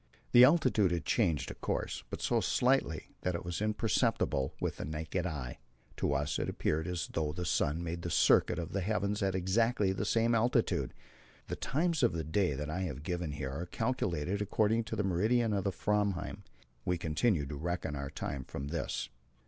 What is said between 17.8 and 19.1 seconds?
our time from this.